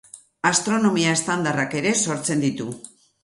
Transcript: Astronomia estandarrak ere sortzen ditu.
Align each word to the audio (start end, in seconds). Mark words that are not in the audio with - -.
Astronomia 0.49 1.11
estandarrak 1.17 1.77
ere 1.81 1.93
sortzen 2.09 2.41
ditu. 2.47 2.69